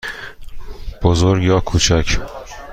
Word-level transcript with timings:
بزرگ 1.01 1.43
یا 1.43 1.59
کوچک؟ 1.61 2.19